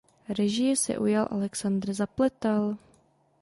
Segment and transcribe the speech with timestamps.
[0.37, 2.77] Režie se ujal Alexandr Zapletal.